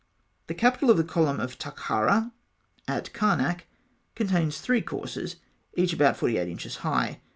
The 0.47 0.55
capital 0.55 0.89
of 0.89 0.97
the 0.97 1.03
column 1.03 1.39
of 1.39 1.59
Taharka 1.59 2.31
at 2.87 3.13
Karnak 3.13 3.67
contains 4.15 4.57
three 4.59 4.81
courses, 4.81 5.35
each 5.75 5.93
about 5.93 6.17
48 6.17 6.49
inches 6.49 6.77
high. 6.77 7.21